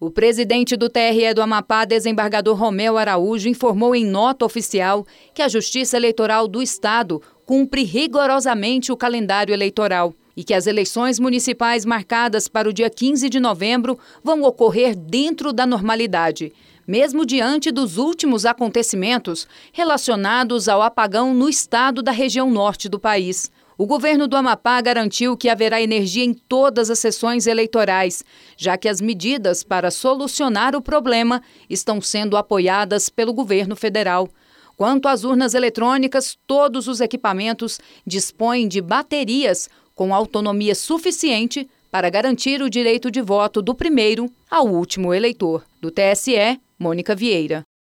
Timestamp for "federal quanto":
33.76-35.06